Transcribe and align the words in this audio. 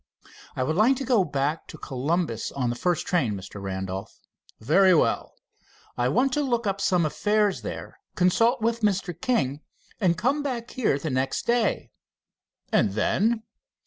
"I 0.55 0.63
would 0.63 0.77
like 0.77 0.95
to 0.95 1.03
go 1.03 1.23
back 1.23 1.67
to 1.67 1.77
Columbus 1.77 2.51
on 2.53 2.71
the 2.71 2.75
first 2.75 3.05
train, 3.05 3.33
Mr. 3.35 3.61
Randolph." 3.61 4.19
"Very 4.59 4.95
well." 4.95 5.35
"I 5.95 6.07
want 6.09 6.33
to 6.33 6.41
look 6.41 6.65
up 6.65 6.81
some 6.81 7.05
affairs 7.05 7.61
there, 7.61 7.99
consult 8.15 8.61
with 8.63 8.81
Mr. 8.81 9.13
King, 9.13 9.61
and 9.99 10.17
come 10.17 10.41
back 10.41 10.71
here 10.71 10.97
the 10.97 11.11
next 11.11 11.45
day." 11.45 11.91
"And 12.73 12.93
then?" 12.93 13.43